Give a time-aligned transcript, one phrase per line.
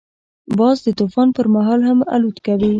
[0.57, 2.69] باز د طوفان پر مهال هم الوت کوي